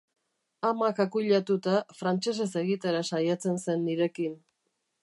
[0.69, 4.37] Amak akuilatuta, frantsesez egitera saiatzen zen nirekin.